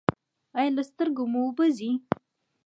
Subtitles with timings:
[0.57, 1.91] ایا له سترګو مو اوبه ځي؟